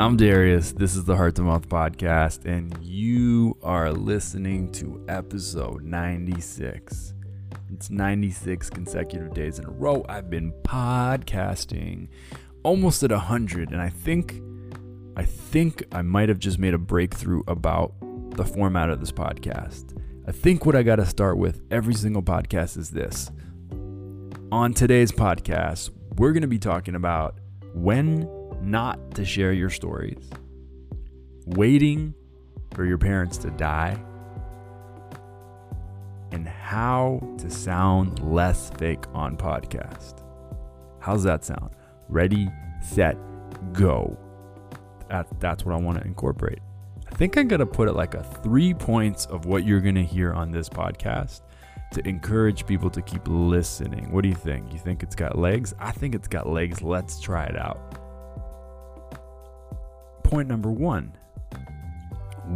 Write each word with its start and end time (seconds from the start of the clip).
I'm 0.00 0.16
Darius. 0.16 0.70
This 0.70 0.94
is 0.94 1.06
the 1.06 1.16
Heart 1.16 1.34
to 1.34 1.42
Mouth 1.42 1.68
podcast, 1.68 2.44
and 2.44 2.72
you 2.80 3.58
are 3.64 3.92
listening 3.92 4.70
to 4.74 5.04
episode 5.08 5.82
96. 5.82 7.14
It's 7.72 7.90
96 7.90 8.70
consecutive 8.70 9.34
days 9.34 9.58
in 9.58 9.64
a 9.64 9.70
row. 9.70 10.06
I've 10.08 10.30
been 10.30 10.52
podcasting 10.62 12.10
almost 12.62 13.02
at 13.02 13.10
100, 13.10 13.72
and 13.72 13.82
I 13.82 13.88
think 13.88 14.40
I 15.16 15.24
think 15.24 15.82
I 15.90 16.02
might 16.02 16.28
have 16.28 16.38
just 16.38 16.60
made 16.60 16.74
a 16.74 16.78
breakthrough 16.78 17.42
about 17.48 17.92
the 18.36 18.44
format 18.44 18.90
of 18.90 19.00
this 19.00 19.10
podcast. 19.10 20.00
I 20.28 20.30
think 20.30 20.64
what 20.64 20.76
I 20.76 20.84
got 20.84 20.96
to 20.96 21.06
start 21.06 21.38
with 21.38 21.60
every 21.72 21.94
single 21.94 22.22
podcast 22.22 22.78
is 22.78 22.90
this. 22.90 23.32
On 24.52 24.72
today's 24.74 25.10
podcast, 25.10 25.90
we're 26.18 26.30
going 26.30 26.42
to 26.42 26.46
be 26.46 26.60
talking 26.60 26.94
about 26.94 27.40
when 27.74 28.37
not 28.62 29.14
to 29.14 29.24
share 29.24 29.52
your 29.52 29.70
stories, 29.70 30.30
waiting 31.46 32.14
for 32.74 32.84
your 32.84 32.98
parents 32.98 33.38
to 33.38 33.50
die, 33.50 33.98
and 36.32 36.46
how 36.46 37.20
to 37.38 37.50
sound 37.50 38.20
less 38.20 38.70
fake 38.70 39.04
on 39.14 39.36
podcast. 39.36 40.22
How's 41.00 41.22
that 41.22 41.44
sound? 41.44 41.70
Ready, 42.08 42.48
set, 42.82 43.16
go. 43.72 44.16
That, 45.08 45.26
that's 45.40 45.64
what 45.64 45.74
I 45.74 45.78
want 45.78 45.98
to 45.98 46.04
incorporate. 46.04 46.58
I 47.10 47.14
think 47.14 47.36
I'm 47.38 47.48
going 47.48 47.60
to 47.60 47.66
put 47.66 47.88
it 47.88 47.94
like 47.94 48.14
a 48.14 48.22
three 48.22 48.74
points 48.74 49.26
of 49.26 49.46
what 49.46 49.64
you're 49.64 49.80
going 49.80 49.94
to 49.94 50.04
hear 50.04 50.32
on 50.32 50.50
this 50.50 50.68
podcast 50.68 51.40
to 51.92 52.06
encourage 52.06 52.66
people 52.66 52.90
to 52.90 53.00
keep 53.00 53.22
listening. 53.26 54.12
What 54.12 54.22
do 54.22 54.28
you 54.28 54.34
think? 54.34 54.72
You 54.72 54.78
think 54.78 55.02
it's 55.02 55.14
got 55.14 55.38
legs? 55.38 55.74
I 55.78 55.90
think 55.90 56.14
it's 56.14 56.28
got 56.28 56.46
legs. 56.46 56.82
Let's 56.82 57.18
try 57.20 57.44
it 57.44 57.56
out. 57.56 57.98
Point 60.28 60.46
number 60.46 60.70
one 60.70 61.10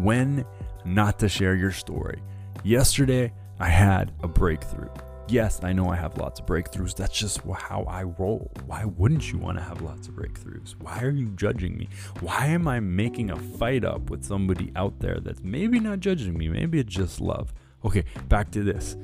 when 0.03 0.45
not 0.85 1.19
to 1.21 1.29
share 1.29 1.55
your 1.55 1.73
story. 1.73 2.23
Yesterday, 2.65 3.33
I 3.59 3.71
had 3.71 4.13
a 4.23 4.29
breakthrough. 4.29 4.91
Yes, 5.27 5.65
I 5.65 5.73
know 5.73 5.89
I 5.89 5.97
have 5.97 6.19
lots 6.19 6.39
of 6.39 6.45
breakthroughs. 6.45 6.95
That's 6.95 7.19
just 7.19 7.41
how 7.57 7.85
I 7.85 8.03
roll. 8.03 8.51
Why 8.67 8.85
wouldn't 8.85 9.33
you 9.33 9.39
want 9.39 9.57
to 9.57 9.65
have 9.65 9.81
lots 9.81 10.07
of 10.07 10.13
breakthroughs? 10.15 10.75
Why 10.83 11.01
are 11.03 11.11
you 11.11 11.29
judging 11.29 11.79
me? 11.79 11.89
Why 12.21 12.45
am 12.49 12.69
I 12.69 12.79
making 12.79 13.31
a 13.31 13.37
fight 13.37 13.87
up 13.87 14.11
with 14.11 14.23
somebody 14.23 14.71
out 14.77 14.99
there 14.99 15.19
that's 15.19 15.43
maybe 15.43 15.81
not 15.81 16.01
judging 16.01 16.37
me? 16.37 16.51
Maybe 16.51 16.79
it's 16.79 16.95
just 16.95 17.23
love. 17.23 17.55
Okay, 17.87 18.05
back 18.29 18.51
to 18.51 18.63
this. 18.63 18.99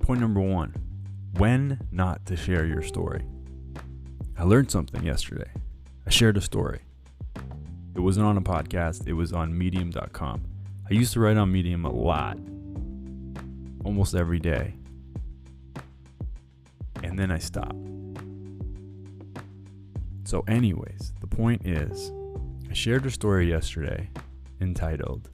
Point 0.00 0.20
number 0.20 0.40
one 0.42 0.74
when 1.38 1.80
not 1.90 2.26
to 2.26 2.36
share 2.36 2.66
your 2.66 2.82
story. 2.82 3.24
I 4.36 4.42
learned 4.42 4.70
something 4.70 5.02
yesterday. 5.02 5.50
I 6.06 6.10
shared 6.10 6.36
a 6.36 6.42
story. 6.42 6.80
It 7.94 8.00
wasn't 8.00 8.26
on 8.26 8.36
a 8.36 8.42
podcast, 8.42 9.06
it 9.06 9.12
was 9.12 9.32
on 9.32 9.56
medium.com. 9.56 10.42
I 10.90 10.94
used 10.94 11.12
to 11.14 11.20
write 11.20 11.36
on 11.36 11.50
Medium 11.52 11.84
a 11.84 11.90
lot 11.90 12.38
almost 13.84 14.14
every 14.14 14.38
day. 14.38 14.74
And 17.02 17.18
then 17.18 17.30
I 17.30 17.38
stopped. 17.38 17.76
So, 20.24 20.44
anyways, 20.48 21.12
the 21.20 21.26
point 21.26 21.66
is, 21.66 22.12
I 22.70 22.72
shared 22.72 23.04
a 23.06 23.10
story 23.10 23.48
yesterday 23.50 24.08
entitled 24.60 25.28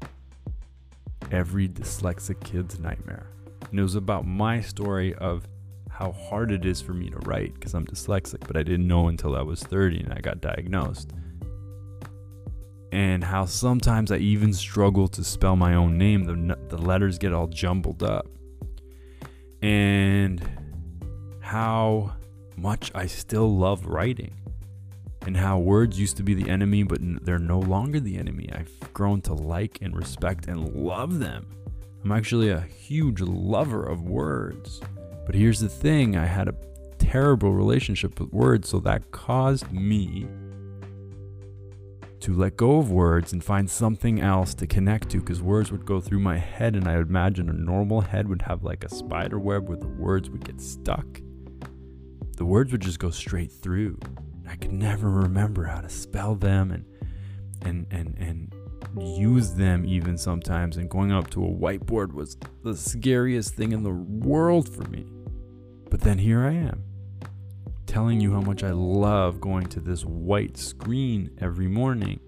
Every 1.31 1.69
Dyslexic 1.69 2.42
Kid's 2.42 2.79
Nightmare. 2.79 3.27
And 3.70 3.79
it 3.79 3.83
was 3.83 3.95
about 3.95 4.27
my 4.27 4.61
story 4.61 5.14
of 5.14 5.47
how 5.91 6.12
hard 6.12 6.51
it 6.51 6.64
is 6.64 6.81
for 6.81 6.95
me 6.95 7.11
to 7.11 7.19
write 7.19 7.55
because 7.55 7.75
I'm 7.75 7.86
dyslexic, 7.86 8.47
but 8.47 8.56
I 8.56 8.62
didn't 8.62 8.86
know 8.86 9.09
until 9.09 9.36
I 9.36 9.42
was 9.42 9.62
30 9.62 10.01
and 10.01 10.12
I 10.12 10.20
got 10.20 10.41
diagnosed. 10.41 11.12
And 12.91 13.22
how 13.22 13.44
sometimes 13.44 14.11
I 14.11 14.17
even 14.17 14.53
struggle 14.53 15.08
to 15.08 15.23
spell 15.23 15.57
my 15.57 15.74
own 15.74 15.98
name, 15.98 16.24
the, 16.24 16.58
the 16.68 16.79
letters 16.79 17.18
get 17.18 17.33
all 17.33 17.46
jumbled 17.46 18.02
up 18.02 18.27
and 19.63 20.40
how 21.40 22.13
much 22.57 22.90
I 22.95 23.07
still 23.07 23.57
love 23.57 23.86
writing, 23.86 24.35
and 25.27 25.36
how 25.36 25.58
words 25.58 25.98
used 25.98 26.17
to 26.18 26.23
be 26.23 26.35
the 26.35 26.48
enemy, 26.48 26.83
but 26.83 27.01
they're 27.24 27.39
no 27.39 27.58
longer 27.58 28.01
the 28.01 28.17
enemy. 28.17 28.48
I've 28.52 28.92
grown 28.92 29.20
to 29.23 29.34
like 29.34 29.79
and 29.83 29.96
respect 29.96 30.46
and 30.46 30.74
love 30.74 31.18
them. 31.18 31.46
I'm 32.05 32.13
actually 32.13 32.51
a 32.51 32.61
huge 32.61 33.20
lover 33.20 33.84
of 33.84 34.02
words. 34.02 34.80
But 35.27 35.34
here's 35.34 35.61
the 35.61 35.68
thing 35.68 36.17
I 36.17 36.24
had 36.24 36.48
a 36.48 36.55
terrible 36.98 37.52
relationship 37.52 38.18
with 38.18 38.33
words, 38.33 38.68
so 38.68 38.80
that 38.80 39.11
caused 39.11 39.70
me 39.73 40.27
to 42.28 42.34
let 42.34 42.58
go 42.58 42.77
of 42.77 42.90
words 42.90 43.33
and 43.33 43.42
find 43.42 43.70
something 43.70 44.20
else 44.20 44.52
to 44.52 44.66
connect 44.66 45.08
to 45.08 45.18
because 45.18 45.40
words 45.40 45.72
would 45.72 45.86
go 45.86 45.98
through 45.98 46.18
my 46.18 46.36
head 46.36 46.77
and 46.77 46.86
I 46.86 46.98
would 46.98 47.08
imagine 47.08 47.48
a 47.48 47.55
normal 47.55 48.02
head 48.02 48.28
would 48.28 48.42
have 48.42 48.62
like 48.62 48.84
a 48.84 48.94
spider 48.94 49.39
web 49.39 49.66
where 49.66 49.78
the 49.78 49.89
words 49.89 50.28
would 50.28 50.44
get 50.44 50.61
stuck. 50.61 51.06
The 52.36 52.44
words 52.44 52.70
would 52.70 52.83
just 52.83 52.98
go 52.98 53.08
straight 53.08 53.50
through. 53.50 53.98
I 54.46 54.56
could 54.56 54.72
never 54.72 55.08
remember 55.08 55.64
how 55.64 55.80
to 55.80 55.89
spell 55.89 56.34
them 56.34 56.70
and 56.70 56.84
and 57.62 57.86
and 57.90 58.14
and 58.18 58.52
use 59.18 59.55
them 59.55 59.86
even 59.86 60.18
sometimes 60.18 60.77
and 60.77 60.90
going 60.90 61.10
up 61.10 61.30
to 61.30 61.42
a 61.42 61.48
whiteboard 61.48 62.12
was 62.12 62.36
the 62.62 62.77
scariest 62.77 63.55
thing 63.55 63.72
in 63.72 63.83
the 63.83 63.90
world 63.90 64.68
for 64.68 64.83
me. 64.90 65.06
But 65.89 66.02
then 66.02 66.18
here 66.18 66.45
I 66.45 66.52
am 66.52 66.84
telling 67.89 68.21
you 68.21 68.33
how 68.33 68.41
much 68.41 68.63
I 68.63 68.71
love 68.71 69.41
going 69.41 69.67
to 69.69 69.81
this 69.81 70.05
white 70.05 70.57
screen 70.59 71.31
every 71.41 71.67
morning. 71.67 72.21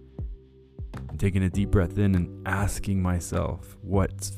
And 1.09 1.21
taking 1.21 1.45
a 1.45 1.51
deep 1.51 1.71
breath 1.71 1.99
in 1.99 2.15
and 2.15 2.49
asking 2.49 3.01
myself 3.01 3.77
what's 3.83 4.33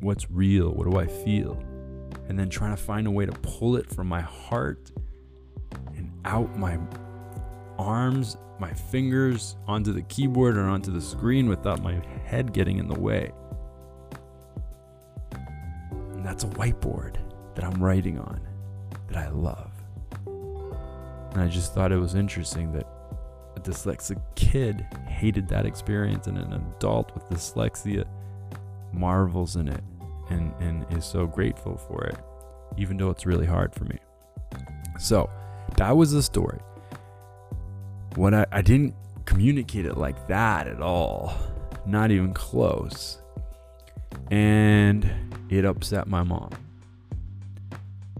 what's 0.00 0.30
real? 0.30 0.70
What 0.70 0.88
do 0.88 0.96
I 0.96 1.06
feel? 1.06 1.62
And 2.28 2.38
then 2.38 2.48
trying 2.48 2.74
to 2.74 2.82
find 2.82 3.06
a 3.06 3.10
way 3.10 3.26
to 3.26 3.32
pull 3.32 3.76
it 3.76 3.90
from 3.90 4.06
my 4.06 4.20
heart 4.20 4.90
and 5.96 6.12
out 6.24 6.56
my 6.56 6.78
arms 7.78 8.36
my 8.60 8.72
fingers 8.72 9.56
onto 9.66 9.92
the 9.92 10.02
keyboard 10.02 10.56
or 10.56 10.64
onto 10.64 10.90
the 10.90 11.00
screen 11.00 11.48
without 11.48 11.80
my 11.82 11.94
head 12.24 12.52
getting 12.52 12.78
in 12.78 12.88
the 12.88 12.98
way. 12.98 13.32
And 16.12 16.24
that's 16.24 16.44
a 16.44 16.48
whiteboard 16.48 17.18
that 17.54 17.64
I'm 17.64 17.82
writing 17.82 18.18
on 18.18 18.40
that 19.08 19.16
I 19.16 19.28
love 19.28 19.77
and 21.38 21.48
I 21.48 21.52
just 21.52 21.72
thought 21.72 21.92
it 21.92 21.98
was 21.98 22.16
interesting 22.16 22.72
that 22.72 22.84
a 23.56 23.60
dyslexic 23.60 24.20
kid 24.34 24.84
hated 25.06 25.46
that 25.48 25.66
experience, 25.66 26.26
and 26.26 26.36
an 26.36 26.52
adult 26.52 27.14
with 27.14 27.26
dyslexia 27.26 28.04
marvels 28.92 29.54
in 29.54 29.68
it 29.68 29.84
and, 30.30 30.52
and 30.58 30.84
is 30.90 31.04
so 31.04 31.28
grateful 31.28 31.76
for 31.76 32.04
it, 32.06 32.18
even 32.76 32.96
though 32.96 33.10
it's 33.10 33.24
really 33.24 33.46
hard 33.46 33.72
for 33.72 33.84
me. 33.84 33.98
So 34.98 35.30
that 35.76 35.96
was 35.96 36.10
the 36.10 36.24
story. 36.24 36.58
What 38.16 38.34
I, 38.34 38.44
I 38.50 38.60
didn't 38.60 38.96
communicate 39.24 39.86
it 39.86 39.96
like 39.96 40.26
that 40.26 40.66
at 40.66 40.82
all, 40.82 41.32
not 41.86 42.10
even 42.10 42.34
close. 42.34 43.22
And 44.32 45.08
it 45.50 45.64
upset 45.64 46.08
my 46.08 46.24
mom. 46.24 46.50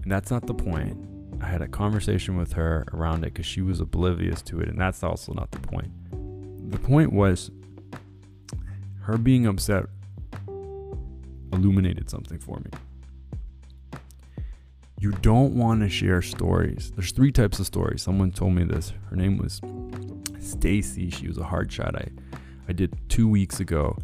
And 0.03 0.09
that's 0.09 0.31
not 0.31 0.47
the 0.47 0.53
point. 0.53 1.08
I 1.41 1.45
had 1.45 1.61
a 1.61 1.67
conversation 1.67 2.37
with 2.37 2.53
her 2.53 2.85
around 2.93 3.23
it 3.23 3.33
because 3.33 3.45
she 3.45 3.61
was 3.61 3.79
oblivious 3.79 4.41
to 4.43 4.59
it, 4.59 4.67
and 4.67 4.79
that's 4.79 5.03
also 5.03 5.33
not 5.33 5.51
the 5.51 5.59
point. 5.59 5.91
The 6.71 6.79
point 6.79 7.13
was 7.13 7.51
her 9.01 9.17
being 9.17 9.47
upset 9.47 9.85
illuminated 11.51 12.09
something 12.09 12.39
for 12.39 12.59
me. 12.59 12.69
You 14.99 15.11
don't 15.11 15.55
want 15.55 15.81
to 15.81 15.89
share 15.89 16.21
stories. 16.21 16.91
There's 16.95 17.11
three 17.11 17.31
types 17.31 17.57
of 17.59 17.65
stories. 17.65 18.01
Someone 18.01 18.31
told 18.31 18.53
me 18.53 18.65
this. 18.65 18.93
Her 19.09 19.15
name 19.15 19.37
was 19.37 19.61
Stacy. 20.39 21.09
She 21.09 21.27
was 21.27 21.37
a 21.37 21.43
hard 21.43 21.71
shot 21.71 21.95
I 21.95 22.09
I 22.67 22.73
did 22.73 22.95
2 23.09 23.27
weeks 23.27 23.59
ago. 23.59 23.97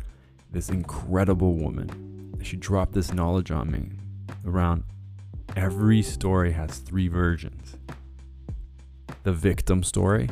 This 0.52 0.70
incredible 0.70 1.54
woman. 1.54 2.34
She 2.42 2.56
dropped 2.58 2.94
this 2.94 3.14
knowledge 3.14 3.52
on 3.52 3.70
me 3.70 3.92
around 4.46 4.84
every 5.56 6.02
story 6.02 6.52
has 6.52 6.80
three 6.80 7.08
versions 7.08 7.78
the 9.24 9.34
victim 9.34 9.82
story, 9.82 10.30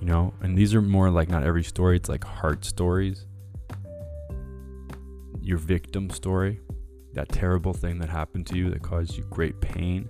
you 0.00 0.08
know, 0.08 0.34
and 0.40 0.58
these 0.58 0.74
are 0.74 0.82
more 0.82 1.08
like 1.08 1.28
not 1.28 1.44
every 1.44 1.62
story, 1.62 1.96
it's 1.96 2.08
like 2.08 2.24
heart 2.24 2.64
stories. 2.64 3.26
Your 5.40 5.58
victim 5.58 6.10
story, 6.10 6.60
that 7.12 7.28
terrible 7.28 7.72
thing 7.72 8.00
that 8.00 8.08
happened 8.08 8.48
to 8.48 8.56
you 8.56 8.70
that 8.70 8.82
caused 8.82 9.16
you 9.16 9.22
great 9.30 9.60
pain. 9.60 10.08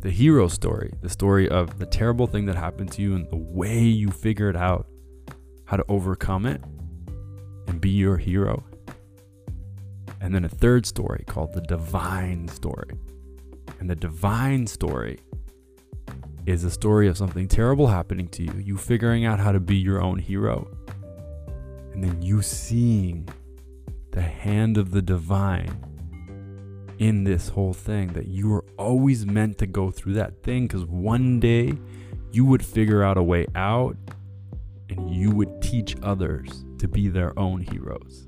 The 0.00 0.10
hero 0.10 0.48
story, 0.48 0.94
the 1.02 1.10
story 1.10 1.46
of 1.46 1.78
the 1.78 1.84
terrible 1.84 2.26
thing 2.26 2.46
that 2.46 2.56
happened 2.56 2.90
to 2.92 3.02
you 3.02 3.14
and 3.14 3.28
the 3.28 3.36
way 3.36 3.80
you 3.80 4.08
figured 4.10 4.56
out 4.56 4.86
how 5.66 5.76
to 5.76 5.84
overcome 5.90 6.46
it 6.46 6.62
and 7.66 7.82
be 7.82 7.90
your 7.90 8.16
hero 8.16 8.64
and 10.24 10.34
then 10.34 10.46
a 10.46 10.48
third 10.48 10.86
story 10.86 11.22
called 11.26 11.52
the 11.52 11.60
divine 11.60 12.48
story. 12.48 12.98
And 13.78 13.90
the 13.90 13.94
divine 13.94 14.66
story 14.66 15.20
is 16.46 16.64
a 16.64 16.70
story 16.70 17.08
of 17.08 17.18
something 17.18 17.46
terrible 17.46 17.88
happening 17.88 18.28
to 18.28 18.42
you, 18.42 18.54
you 18.54 18.78
figuring 18.78 19.26
out 19.26 19.38
how 19.38 19.52
to 19.52 19.60
be 19.60 19.76
your 19.76 20.02
own 20.02 20.18
hero, 20.18 20.66
and 21.92 22.02
then 22.02 22.22
you 22.22 22.40
seeing 22.40 23.28
the 24.12 24.22
hand 24.22 24.78
of 24.78 24.92
the 24.92 25.02
divine 25.02 25.84
in 26.98 27.24
this 27.24 27.50
whole 27.50 27.74
thing 27.74 28.14
that 28.14 28.26
you 28.26 28.48
were 28.48 28.64
always 28.78 29.26
meant 29.26 29.58
to 29.58 29.66
go 29.66 29.90
through 29.90 30.14
that 30.14 30.42
thing 30.42 30.66
because 30.66 30.86
one 30.86 31.38
day 31.38 31.74
you 32.32 32.46
would 32.46 32.64
figure 32.64 33.02
out 33.02 33.18
a 33.18 33.22
way 33.22 33.44
out 33.54 33.94
and 34.88 35.14
you 35.14 35.30
would 35.32 35.60
teach 35.60 35.94
others 36.02 36.64
to 36.78 36.88
be 36.88 37.08
their 37.08 37.38
own 37.38 37.60
heroes. 37.60 38.26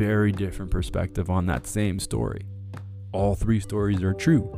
Very 0.00 0.32
different 0.32 0.70
perspective 0.70 1.28
on 1.28 1.44
that 1.44 1.66
same 1.66 2.00
story. 2.00 2.46
All 3.12 3.34
three 3.34 3.60
stories 3.60 4.02
are 4.02 4.14
true. 4.14 4.50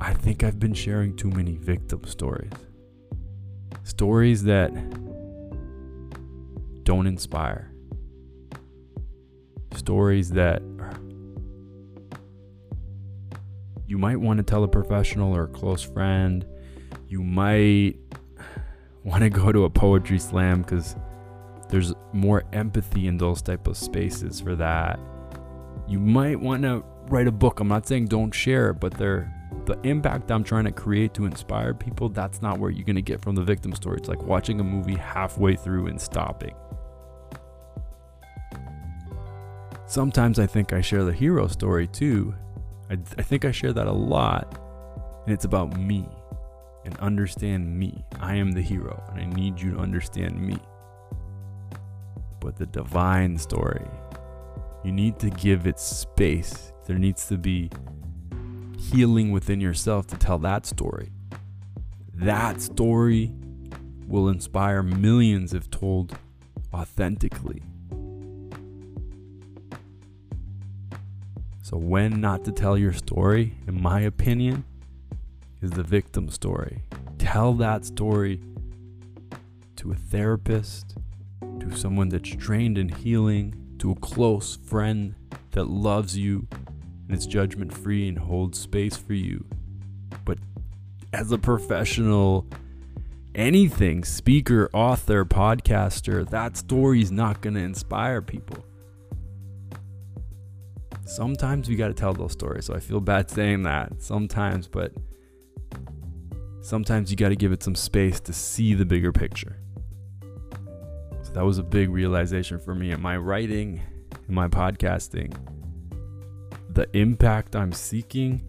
I 0.00 0.14
think 0.14 0.42
I've 0.42 0.58
been 0.58 0.74
sharing 0.74 1.14
too 1.14 1.30
many 1.30 1.54
victim 1.54 2.02
stories. 2.06 2.50
Stories 3.84 4.42
that 4.42 4.72
don't 6.82 7.06
inspire. 7.06 7.72
Stories 9.76 10.30
that 10.30 10.60
you 13.86 13.96
might 13.96 14.16
want 14.16 14.38
to 14.38 14.42
tell 14.42 14.64
a 14.64 14.68
professional 14.68 15.36
or 15.36 15.44
a 15.44 15.48
close 15.48 15.84
friend. 15.84 16.44
You 17.06 17.22
might 17.22 17.94
want 19.04 19.22
to 19.22 19.30
go 19.30 19.52
to 19.52 19.66
a 19.66 19.70
poetry 19.70 20.18
slam 20.18 20.62
because 20.62 20.96
there's 21.68 21.94
more 22.12 22.44
empathy 22.52 23.06
in 23.06 23.18
those 23.18 23.42
type 23.42 23.66
of 23.66 23.76
spaces 23.76 24.40
for 24.40 24.56
that. 24.56 24.98
You 25.86 25.98
might 25.98 26.40
want 26.40 26.62
to 26.62 26.84
write 27.08 27.26
a 27.26 27.32
book. 27.32 27.60
I'm 27.60 27.68
not 27.68 27.86
saying 27.86 28.06
don't 28.06 28.32
share 28.32 28.70
it, 28.70 28.74
but 28.74 28.94
they're 28.94 29.32
the 29.64 29.78
impact 29.82 30.30
I'm 30.30 30.44
trying 30.44 30.64
to 30.64 30.72
create 30.72 31.14
to 31.14 31.26
inspire 31.26 31.74
people, 31.74 32.08
that's 32.08 32.42
not 32.42 32.58
where 32.58 32.70
you're 32.70 32.84
going 32.84 32.96
to 32.96 33.02
get 33.02 33.20
from 33.20 33.34
the 33.34 33.42
victim 33.42 33.74
story. 33.74 33.98
It's 33.98 34.08
like 34.08 34.22
watching 34.22 34.60
a 34.60 34.64
movie 34.64 34.96
halfway 34.96 35.56
through 35.56 35.86
and 35.86 36.00
stopping. 36.00 36.54
Sometimes 39.86 40.38
I 40.38 40.46
think 40.46 40.72
I 40.72 40.80
share 40.80 41.04
the 41.04 41.12
hero 41.12 41.46
story 41.48 41.86
too. 41.86 42.34
I, 42.90 42.98
I 43.16 43.22
think 43.22 43.44
I 43.44 43.52
share 43.52 43.72
that 43.72 43.86
a 43.86 43.92
lot. 43.92 44.60
And 45.24 45.34
it's 45.34 45.44
about 45.44 45.78
me 45.78 46.06
and 46.84 46.96
understand 46.98 47.78
me. 47.78 48.04
I 48.20 48.34
am 48.36 48.52
the 48.52 48.62
hero 48.62 49.02
and 49.10 49.20
I 49.20 49.26
need 49.34 49.60
you 49.60 49.72
to 49.72 49.78
understand 49.78 50.40
me. 50.40 50.58
But 52.40 52.56
the 52.56 52.66
divine 52.66 53.38
story, 53.38 53.86
you 54.84 54.92
need 54.92 55.18
to 55.20 55.30
give 55.30 55.66
it 55.66 55.78
space. 55.78 56.72
There 56.86 56.98
needs 56.98 57.26
to 57.28 57.36
be 57.36 57.70
healing 58.78 59.32
within 59.32 59.60
yourself 59.60 60.06
to 60.08 60.16
tell 60.16 60.38
that 60.38 60.66
story. 60.66 61.10
That 62.14 62.60
story 62.60 63.32
will 64.06 64.28
inspire 64.28 64.82
millions 64.82 65.52
if 65.52 65.70
told 65.70 66.16
authentically. 66.72 67.62
So, 71.62 71.76
when 71.76 72.20
not 72.20 72.44
to 72.46 72.52
tell 72.52 72.78
your 72.78 72.94
story, 72.94 73.54
in 73.66 73.82
my 73.82 74.00
opinion, 74.00 74.64
is 75.60 75.70
the 75.70 75.82
victim 75.82 76.30
story. 76.30 76.82
Tell 77.18 77.52
that 77.54 77.84
story 77.84 78.40
to 79.76 79.92
a 79.92 79.94
therapist, 79.94 80.96
someone 81.76 82.08
that's 82.08 82.28
trained 82.28 82.78
in 82.78 82.88
healing, 82.88 83.54
to 83.78 83.92
a 83.92 83.94
close 83.94 84.56
friend 84.56 85.14
that 85.52 85.64
loves 85.64 86.16
you 86.16 86.48
and 87.08 87.16
is 87.16 87.26
judgment 87.26 87.72
free 87.72 88.08
and 88.08 88.18
holds 88.18 88.58
space 88.58 88.96
for 88.96 89.14
you. 89.14 89.44
But 90.24 90.38
as 91.12 91.30
a 91.32 91.38
professional, 91.38 92.46
anything, 93.34 94.04
speaker, 94.04 94.68
author, 94.72 95.24
podcaster, 95.24 96.28
that 96.30 96.56
story 96.56 97.02
is 97.02 97.12
not 97.12 97.40
going 97.40 97.54
to 97.54 97.60
inspire 97.60 98.20
people 98.20 98.64
sometimes 101.08 101.68
we 101.68 101.76
got 101.76 101.88
to 101.88 101.94
tell 101.94 102.12
those 102.12 102.32
stories. 102.32 102.66
So 102.66 102.74
I 102.74 102.80
feel 102.80 103.00
bad 103.00 103.30
saying 103.30 103.62
that 103.62 104.02
sometimes, 104.02 104.68
but 104.68 104.92
sometimes 106.60 107.10
you 107.10 107.16
got 107.16 107.30
to 107.30 107.36
give 107.36 107.52
it 107.52 107.62
some 107.62 107.74
space 107.74 108.20
to 108.20 108.32
see 108.32 108.74
the 108.74 108.84
bigger 108.84 109.12
picture. 109.12 109.58
That 111.38 111.44
was 111.44 111.58
a 111.58 111.62
big 111.62 111.90
realization 111.90 112.58
for 112.58 112.74
me 112.74 112.90
in 112.90 113.00
my 113.00 113.16
writing, 113.16 113.80
in 114.28 114.34
my 114.34 114.48
podcasting. 114.48 115.32
The 116.70 116.88
impact 116.98 117.54
I'm 117.54 117.70
seeking, 117.70 118.42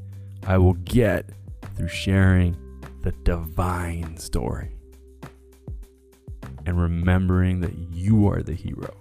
I 0.47 0.57
will 0.57 0.74
get 0.74 1.30
through 1.75 1.89
sharing 1.89 2.57
the 3.03 3.12
divine 3.12 4.18
story 4.18 4.71
and 6.65 6.81
remembering 6.81 7.59
that 7.59 7.77
you 7.94 8.27
are 8.27 8.41
the 8.41 8.56
hero. 8.56 8.95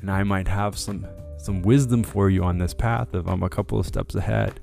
And 0.00 0.08
I 0.08 0.22
might 0.22 0.46
have 0.46 0.78
some 0.78 1.08
some 1.38 1.60
wisdom 1.60 2.04
for 2.04 2.30
you 2.30 2.44
on 2.44 2.58
this 2.58 2.72
path 2.72 3.16
if 3.16 3.26
I'm 3.26 3.42
a 3.42 3.50
couple 3.50 3.80
of 3.80 3.86
steps 3.86 4.14
ahead 4.14 4.60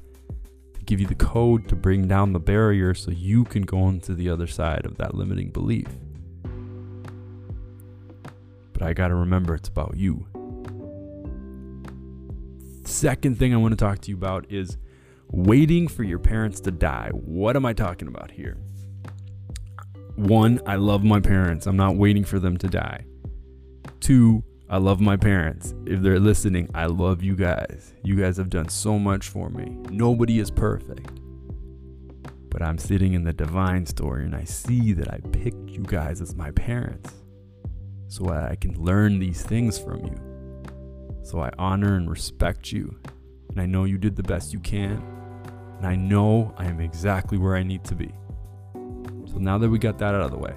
to 0.76 0.86
give 0.86 1.02
you 1.02 1.08
the 1.08 1.16
code 1.16 1.68
to 1.68 1.76
bring 1.76 2.08
down 2.08 2.32
the 2.32 2.40
barrier 2.40 2.94
so 2.94 3.12
you 3.12 3.44
can 3.44 3.64
go 3.64 3.90
into 3.90 4.16
the 4.16 4.30
other 4.30 4.48
side 4.48 4.86
of 4.86 4.98
that 5.00 5.14
limiting 5.14 5.50
belief. 5.50 5.90
But 8.82 8.88
I 8.88 8.94
got 8.94 9.10
to 9.10 9.16
remember 9.16 9.54
it's 9.54 9.70
about 9.70 9.96
you. 9.96 10.26
Second 12.84 13.38
thing 13.38 13.54
I 13.54 13.58
want 13.58 13.74
to 13.74 13.76
talk 13.76 14.00
to 14.00 14.10
you 14.10 14.18
about 14.18 14.52
is 14.52 14.80
waiting 15.30 15.88
for 15.88 16.02
your 16.02 16.18
parents 16.18 16.60
to 16.62 16.72
die. 16.72 17.12
What 17.14 17.56
am 17.56 17.64
I 17.64 17.74
talking 17.74 18.08
about 18.08 18.32
here? 18.32 18.58
One, 20.16 20.62
I 20.66 20.78
love 20.78 21.04
my 21.04 21.20
parents. 21.20 21.68
I'm 21.68 21.78
not 21.78 21.96
waiting 21.96 22.24
for 22.24 22.40
them 22.40 22.58
to 22.58 22.68
die. 22.68 23.06
Two, 24.00 24.44
I 24.68 24.78
love 24.78 25.00
my 25.00 25.16
parents. 25.16 25.76
If 25.86 26.02
they're 26.02 26.20
listening, 26.20 26.68
I 26.74 26.88
love 26.88 27.22
you 27.22 27.36
guys. 27.36 27.94
You 28.04 28.16
guys 28.16 28.36
have 28.38 28.50
done 28.50 28.70
so 28.70 28.98
much 28.98 29.28
for 29.28 29.52
me. 29.52 29.78
Nobody 29.92 30.40
is 30.40 30.50
perfect. 30.50 31.20
But 32.50 32.64
I'm 32.64 32.80
sitting 32.80 33.14
in 33.14 33.26
the 33.26 33.34
divine 33.34 33.86
story 33.86 34.26
and 34.26 34.36
I 34.36 34.46
see 34.46 34.92
that 34.94 35.14
I 35.14 35.20
picked 35.32 35.70
you 35.70 35.84
guys 35.84 36.20
as 36.20 36.34
my 36.34 36.50
parents 36.50 37.21
so 38.12 38.28
I 38.28 38.58
can 38.60 38.74
learn 38.74 39.20
these 39.20 39.42
things 39.42 39.80
from 39.80 40.04
you. 40.06 40.20
So 41.24 41.40
I 41.40 41.50
honor 41.58 41.96
and 41.96 42.10
respect 42.10 42.70
you. 42.70 43.00
And 43.50 43.62
I 43.62 43.66
know 43.66 43.86
you 43.86 43.98
did 43.98 44.18
the 44.18 44.24
best 44.24 44.52
you 44.52 44.60
can. 44.60 45.02
And 45.78 45.88
I 45.88 45.96
know 45.96 46.54
I 46.58 46.66
am 46.66 46.82
exactly 46.82 47.38
where 47.38 47.56
I 47.56 47.64
need 47.64 47.86
to 47.86 47.96
be. 47.96 48.12
So 48.74 49.38
now 49.38 49.58
that 49.58 49.70
we 49.70 49.80
got 49.80 49.98
that 50.00 50.14
out 50.14 50.24
of 50.24 50.32
the 50.32 50.38
way, 50.38 50.54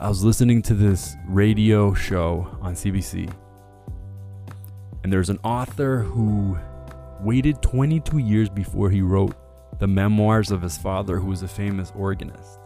I 0.00 0.08
was 0.08 0.24
listening 0.24 0.62
to 0.62 0.74
this 0.74 1.14
radio 1.28 1.94
show 1.94 2.58
on 2.60 2.74
CBC, 2.74 3.32
and 5.04 5.12
there's 5.12 5.30
an 5.30 5.38
author 5.44 6.00
who 6.00 6.58
waited 7.20 7.62
22 7.62 8.18
years 8.18 8.48
before 8.48 8.90
he 8.90 9.00
wrote 9.00 9.36
the 9.78 9.86
memoirs 9.86 10.50
of 10.50 10.60
his 10.60 10.76
father, 10.76 11.20
who 11.20 11.28
was 11.28 11.44
a 11.44 11.48
famous 11.48 11.92
organist. 11.94 12.58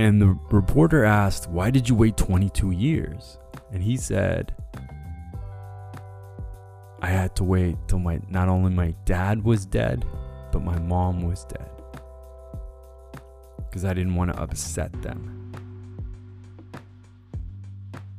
And 0.00 0.18
the 0.18 0.34
reporter 0.50 1.04
asked, 1.04 1.50
Why 1.50 1.70
did 1.70 1.86
you 1.86 1.94
wait 1.94 2.16
22 2.16 2.70
years? 2.70 3.36
And 3.70 3.82
he 3.82 3.98
said, 3.98 4.54
I 7.02 7.08
had 7.08 7.36
to 7.36 7.44
wait 7.44 7.76
till 7.86 7.98
my 7.98 8.18
not 8.30 8.48
only 8.48 8.70
my 8.70 8.94
dad 9.04 9.44
was 9.44 9.66
dead, 9.66 10.06
but 10.52 10.62
my 10.62 10.78
mom 10.78 11.20
was 11.20 11.44
dead 11.44 11.70
because 13.58 13.84
I 13.84 13.92
didn't 13.92 14.14
want 14.14 14.32
to 14.32 14.40
upset 14.40 14.90
them. 15.02 15.52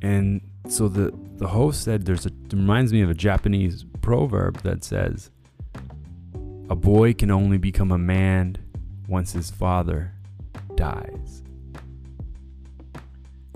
And 0.03 0.41
so 0.67 0.87
the 0.87 1.11
the 1.37 1.47
host 1.47 1.83
said 1.83 2.05
there's 2.05 2.27
a 2.27 2.31
it 2.45 2.53
reminds 2.53 2.93
me 2.93 3.01
of 3.01 3.09
a 3.09 3.15
Japanese 3.15 3.85
proverb 4.01 4.61
that 4.61 4.83
says 4.83 5.31
a 6.69 6.75
boy 6.75 7.15
can 7.15 7.31
only 7.31 7.57
become 7.57 7.91
a 7.91 7.97
man 7.97 8.57
once 9.07 9.33
his 9.33 9.49
father 9.49 10.13
dies. 10.75 11.41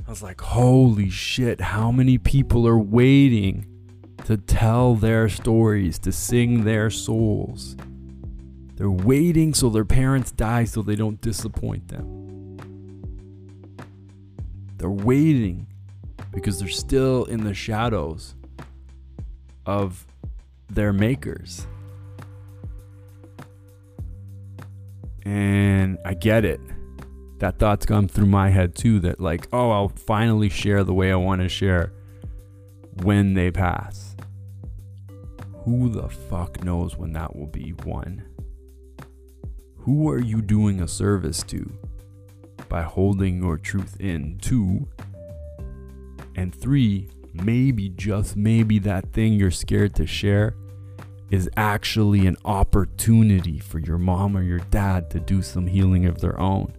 I 0.08 0.12
was 0.12 0.22
like, 0.22 0.40
holy 0.40 1.10
shit, 1.10 1.60
how 1.60 1.92
many 1.92 2.20
people 2.20 2.68
are 2.68 2.78
waiting 2.78 3.66
to 4.26 4.38
tell 4.38 4.94
their 4.94 5.28
stories, 5.30 5.98
to 6.00 6.12
sing 6.12 6.64
their 6.64 6.92
souls? 6.92 7.76
They're 8.76 8.92
waiting 8.92 9.56
so 9.56 9.70
their 9.70 9.86
parents 9.86 10.32
die 10.32 10.66
so 10.66 10.84
they 10.84 10.96
don't 10.96 11.20
disappoint 11.22 11.88
them. 11.88 12.58
They're 14.78 14.90
waiting 14.92 15.66
because 16.32 16.60
they're 16.60 16.68
still 16.68 17.26
in 17.26 17.44
the 17.44 17.56
shadows 17.56 18.36
of 19.66 20.06
their 20.70 20.94
makers. 20.94 21.66
And 25.24 25.98
I 26.06 26.14
get 26.14 26.46
it. 26.46 26.60
That 27.40 27.60
thought's 27.60 27.86
gone 27.86 28.08
through 28.08 28.28
my 28.28 28.50
head 28.50 28.76
too 28.76 29.00
that, 29.02 29.20
like, 29.20 29.48
oh, 29.52 29.72
I'll 29.72 29.90
finally 29.90 30.50
share 30.50 30.84
the 30.84 30.94
way 30.94 31.12
I 31.12 31.16
want 31.16 31.42
to 31.42 31.50
share 31.50 31.92
when 33.04 33.34
they 33.34 33.52
pass. 33.52 34.16
Who 35.66 35.90
the 35.90 36.08
fuck 36.08 36.64
knows 36.64 36.96
when 36.96 37.14
that 37.14 37.36
will 37.36 37.48
be? 37.48 37.72
One. 37.84 38.24
Who 39.80 40.10
are 40.10 40.20
you 40.20 40.42
doing 40.42 40.82
a 40.82 40.88
service 40.88 41.44
to 41.44 41.70
by 42.70 42.84
holding 42.84 43.44
your 43.44 43.58
truth 43.58 44.00
in? 44.00 44.38
Two. 44.42 44.88
And 46.36 46.56
three, 46.56 47.10
maybe, 47.34 47.90
just 47.90 48.38
maybe, 48.38 48.80
that 48.80 49.12
thing 49.12 49.34
you're 49.34 49.52
scared 49.52 49.94
to 49.96 50.08
share 50.08 50.56
is 51.32 51.50
actually 51.58 52.28
an 52.28 52.38
opportunity 52.46 53.60
for 53.60 53.80
your 53.80 53.98
mom 53.98 54.38
or 54.38 54.42
your 54.42 54.60
dad 54.60 55.10
to 55.10 55.20
do 55.20 55.42
some 55.42 55.68
healing 55.68 56.06
of 56.06 56.22
their 56.22 56.40
own 56.40 56.74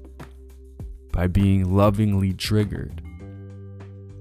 by 1.17 1.27
being 1.27 1.75
lovingly 1.75 2.35
triggered. 2.35 3.01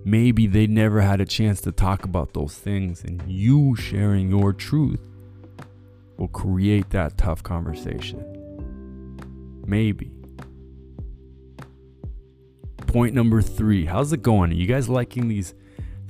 Maybe 0.05 0.47
they 0.47 0.65
never 0.65 1.01
had 1.01 1.19
a 1.19 1.25
chance 1.25 1.59
to 1.61 1.73
talk 1.73 2.05
about 2.05 2.31
those 2.31 2.55
things, 2.55 3.03
and 3.03 3.21
you 3.27 3.75
sharing 3.75 4.29
your 4.29 4.53
truth 4.53 5.01
will 6.15 6.29
create 6.29 6.91
that 6.91 7.17
tough 7.17 7.43
conversation. 7.43 8.23
Maybe. 9.67 10.09
Point 12.87 13.13
number 13.13 13.41
three 13.41 13.83
how's 13.83 14.13
it 14.13 14.21
going? 14.21 14.51
Are 14.51 14.55
you 14.55 14.65
guys 14.65 14.87
liking 14.87 15.27
these 15.27 15.53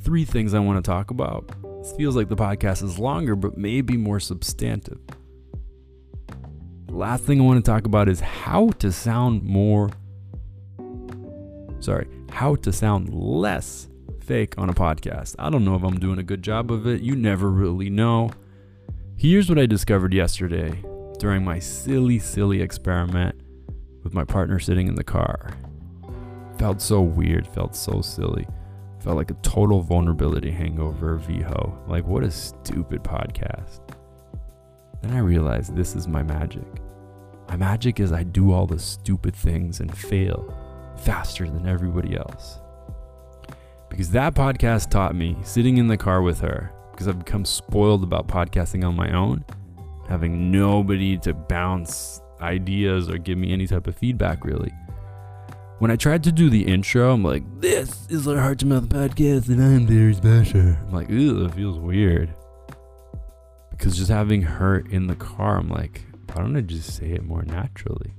three 0.01 0.23
things 0.23 0.53
I 0.53 0.59
want 0.59 0.85
to 0.85 0.87
talk 0.87 1.09
about? 1.09 1.51
This 1.81 1.93
feels 1.93 2.15
like 2.15 2.29
the 2.29 2.35
podcast 2.35 2.83
is 2.83 2.99
longer, 2.99 3.35
but 3.35 3.57
maybe 3.57 3.97
more 3.97 4.19
substantive. 4.19 4.99
The 6.85 6.93
last 6.93 7.23
thing 7.23 7.41
I 7.41 7.43
want 7.43 7.65
to 7.65 7.71
talk 7.71 7.87
about 7.87 8.07
is 8.07 8.19
how 8.19 8.69
to 8.77 8.91
sound 8.91 9.41
more, 9.41 9.89
sorry, 11.85 12.07
how 12.31 12.55
to 12.55 12.73
sound 12.73 13.13
less 13.13 13.87
fake 14.21 14.55
on 14.57 14.69
a 14.69 14.73
podcast. 14.73 15.35
I 15.37 15.51
don't 15.51 15.63
know 15.63 15.75
if 15.75 15.83
I'm 15.83 15.99
doing 15.99 16.17
a 16.17 16.23
good 16.23 16.41
job 16.41 16.71
of 16.71 16.87
it. 16.87 17.01
You 17.01 17.15
never 17.15 17.51
really 17.51 17.91
know. 17.91 18.31
Here's 19.15 19.49
what 19.49 19.59
I 19.59 19.67
discovered 19.67 20.11
yesterday 20.11 20.83
during 21.19 21.45
my 21.45 21.59
silly, 21.59 22.17
silly 22.17 22.59
experiment 22.59 23.39
with 24.03 24.15
my 24.15 24.23
partner 24.23 24.59
sitting 24.59 24.87
in 24.87 24.95
the 24.95 25.03
car. 25.03 25.51
Felt 26.57 26.81
so 26.81 27.01
weird, 27.01 27.47
felt 27.47 27.75
so 27.75 28.01
silly. 28.01 28.47
Felt 28.99 29.17
like 29.17 29.29
a 29.29 29.35
total 29.35 29.81
vulnerability 29.81 30.49
hangover 30.49 31.19
VHO. 31.19 31.87
Like, 31.87 32.07
what 32.07 32.23
a 32.23 32.31
stupid 32.31 33.03
podcast. 33.03 33.79
Then 35.03 35.11
I 35.11 35.19
realized 35.19 35.75
this 35.75 35.95
is 35.95 36.07
my 36.07 36.23
magic. 36.23 36.65
My 37.47 37.57
magic 37.57 37.99
is 37.99 38.11
I 38.11 38.23
do 38.23 38.51
all 38.51 38.65
the 38.65 38.79
stupid 38.79 39.35
things 39.35 39.81
and 39.81 39.95
fail 39.95 40.51
faster 40.97 41.49
than 41.49 41.67
everybody 41.67 42.15
else. 42.17 42.59
Because 43.89 44.11
that 44.11 44.33
podcast 44.33 44.89
taught 44.89 45.15
me 45.15 45.37
sitting 45.43 45.77
in 45.77 45.87
the 45.87 45.97
car 45.97 46.21
with 46.21 46.39
her, 46.41 46.71
because 46.91 47.07
I've 47.07 47.19
become 47.19 47.45
spoiled 47.45 48.03
about 48.03 48.27
podcasting 48.27 48.85
on 48.85 48.95
my 48.95 49.11
own, 49.13 49.45
having 50.07 50.51
nobody 50.51 51.17
to 51.19 51.33
bounce 51.33 52.21
ideas 52.41 53.09
or 53.09 53.17
give 53.17 53.37
me 53.37 53.53
any 53.53 53.67
type 53.67 53.87
of 53.87 53.95
feedback 53.95 54.43
really. 54.43 54.71
When 55.79 55.91
I 55.91 55.97
tried 55.97 56.23
to 56.23 56.31
do 56.31 56.49
the 56.49 56.65
intro, 56.65 57.13
I'm 57.13 57.23
like, 57.23 57.43
this 57.59 58.09
is 58.09 58.27
our 58.27 58.39
Heart 58.39 58.59
to 58.59 58.65
Mouth 58.65 58.87
podcast 58.87 59.49
and 59.49 59.61
I'm 59.61 59.85
very 59.85 60.13
special. 60.13 60.61
I'm 60.61 60.91
like, 60.91 61.09
ooh, 61.09 61.45
it 61.45 61.53
feels 61.53 61.77
weird. 61.77 62.33
Because 63.71 63.97
just 63.97 64.09
having 64.09 64.41
her 64.41 64.79
in 64.89 65.07
the 65.07 65.15
car, 65.15 65.57
I'm 65.57 65.69
like, 65.69 66.01
why 66.31 66.41
don't 66.41 66.55
I 66.55 66.61
just 66.61 66.95
say 66.95 67.11
it 67.11 67.23
more 67.23 67.43
naturally? 67.43 68.13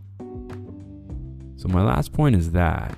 So 1.56 1.68
my 1.68 1.82
last 1.82 2.12
point 2.12 2.36
is 2.36 2.52
that 2.52 2.96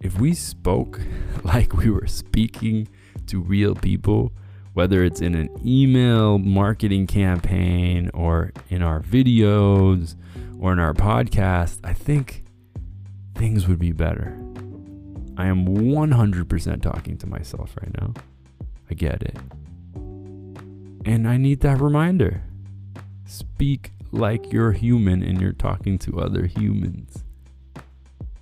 if 0.00 0.18
we 0.18 0.34
spoke 0.34 1.00
like 1.44 1.74
we 1.74 1.90
were 1.90 2.06
speaking 2.06 2.88
to 3.26 3.40
real 3.40 3.74
people, 3.74 4.32
whether 4.74 5.04
it's 5.04 5.20
in 5.20 5.34
an 5.34 5.48
email 5.64 6.38
marketing 6.38 7.06
campaign 7.06 8.10
or 8.14 8.52
in 8.68 8.82
our 8.82 9.00
videos 9.00 10.16
or 10.58 10.72
in 10.72 10.78
our 10.78 10.94
podcast, 10.94 11.78
I 11.84 11.92
think 11.92 12.44
things 13.34 13.68
would 13.68 13.78
be 13.78 13.92
better. 13.92 14.38
I 15.36 15.46
am 15.46 15.66
100% 15.66 16.82
talking 16.82 17.18
to 17.18 17.26
myself 17.26 17.74
right 17.80 17.92
now. 18.00 18.14
I 18.90 18.94
get 18.94 19.22
it. 19.22 19.36
And 21.04 21.26
I 21.26 21.36
need 21.36 21.60
that 21.60 21.80
reminder. 21.80 22.42
Speak 23.24 23.92
like 24.12 24.52
you're 24.52 24.72
human 24.72 25.22
and 25.22 25.40
you're 25.40 25.52
talking 25.52 25.98
to 26.00 26.20
other 26.20 26.46
humans. 26.46 27.24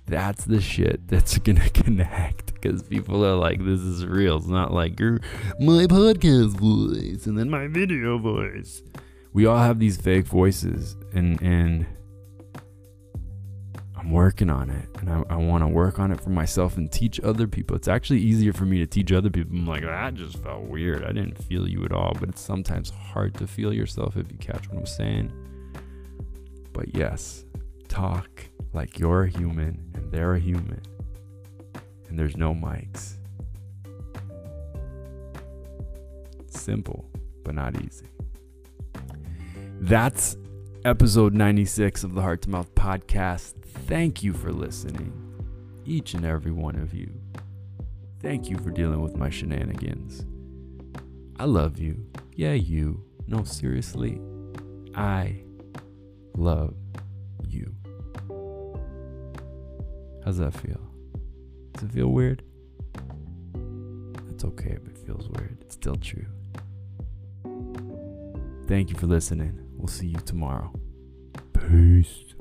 That's 0.05 0.43
the 0.43 0.59
shit 0.59 1.07
that's 1.07 1.37
gonna 1.39 1.69
connect 1.69 2.53
because 2.53 2.83
people 2.83 3.25
are 3.25 3.35
like, 3.35 3.59
this 3.59 3.79
is 3.79 4.05
real. 4.05 4.37
It's 4.37 4.47
not 4.47 4.73
like 4.73 4.99
your 4.99 5.19
my 5.59 5.85
podcast 5.87 6.57
voice 6.57 7.25
and 7.25 7.37
then 7.37 7.49
my 7.49 7.67
video 7.67 8.17
voice. 8.17 8.83
We 9.33 9.45
all 9.45 9.57
have 9.57 9.79
these 9.79 9.97
fake 9.97 10.25
voices 10.25 10.97
and 11.13 11.41
and 11.41 11.85
I'm 13.95 14.11
working 14.11 14.49
on 14.49 14.69
it 14.69 14.89
and 14.99 15.09
I, 15.09 15.23
I 15.29 15.35
want 15.35 15.63
to 15.63 15.67
work 15.67 15.99
on 15.99 16.11
it 16.11 16.19
for 16.19 16.31
myself 16.31 16.75
and 16.75 16.91
teach 16.91 17.19
other 17.21 17.47
people. 17.47 17.77
It's 17.77 17.87
actually 17.87 18.19
easier 18.19 18.51
for 18.51 18.65
me 18.65 18.79
to 18.79 18.87
teach 18.87 19.11
other 19.11 19.29
people. 19.29 19.55
I'm 19.55 19.67
like, 19.67 19.83
that 19.83 20.15
just 20.15 20.37
felt 20.39 20.63
weird. 20.63 21.03
I 21.05 21.13
didn't 21.13 21.41
feel 21.43 21.69
you 21.69 21.85
at 21.85 21.93
all, 21.93 22.13
but 22.19 22.27
it's 22.27 22.41
sometimes 22.41 22.89
hard 22.89 23.35
to 23.35 23.47
feel 23.47 23.71
yourself 23.71 24.17
if 24.17 24.29
you 24.31 24.37
catch 24.39 24.67
what 24.69 24.79
I'm 24.79 24.85
saying. 24.87 25.31
But 26.73 26.95
yes, 26.95 27.45
talk 27.87 28.29
like 28.73 28.99
you're 28.99 29.23
a 29.23 29.29
human 29.29 29.91
and 29.93 30.11
they're 30.11 30.33
a 30.33 30.39
human. 30.39 30.81
And 32.07 32.17
there's 32.17 32.37
no 32.37 32.53
mics. 32.53 33.15
Simple, 36.47 37.09
but 37.43 37.55
not 37.55 37.81
easy. 37.81 38.07
That's 39.79 40.37
episode 40.85 41.33
96 41.33 42.03
of 42.03 42.13
the 42.13 42.21
Heart 42.21 42.43
to 42.43 42.49
Mouth 42.49 42.73
podcast. 42.75 43.53
Thank 43.87 44.23
you 44.23 44.33
for 44.33 44.51
listening, 44.51 45.11
each 45.85 46.13
and 46.13 46.25
every 46.25 46.51
one 46.51 46.75
of 46.75 46.93
you. 46.93 47.11
Thank 48.21 48.49
you 48.49 48.57
for 48.57 48.69
dealing 48.69 49.01
with 49.01 49.15
my 49.15 49.29
shenanigans. 49.29 50.25
I 51.39 51.45
love 51.45 51.79
you. 51.79 52.05
Yeah, 52.35 52.53
you. 52.53 53.03
No, 53.27 53.43
seriously. 53.43 54.21
I 54.93 55.43
love 56.35 56.75
you. 57.47 57.75
How's 60.23 60.37
that 60.37 60.53
feel? 60.53 60.79
Does 61.73 61.83
it 61.83 61.91
feel 61.91 62.07
weird? 62.07 62.43
It's 64.29 64.43
okay 64.45 64.71
if 64.71 64.87
it 64.87 64.97
feels 65.05 65.29
weird. 65.29 65.57
It's 65.61 65.75
still 65.75 65.95
true. 65.95 66.27
Thank 68.67 68.89
you 68.89 68.95
for 68.95 69.07
listening. 69.07 69.59
We'll 69.75 69.87
see 69.87 70.07
you 70.07 70.19
tomorrow. 70.19 70.71
Peace. 71.53 72.33